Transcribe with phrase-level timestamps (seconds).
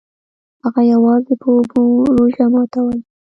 [0.63, 1.83] هغه یوازې په اوبو
[2.17, 2.97] روژه ماتوله.